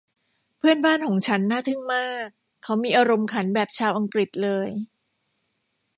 [0.57, 2.27] เพื่อนบ้านของฉันน่าทึ่งมาก
[2.63, 4.69] เขามีอารมณ์ขันแบบชาวอังกฤษเลย